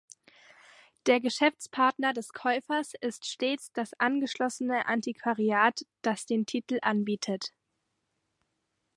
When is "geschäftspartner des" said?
1.19-2.33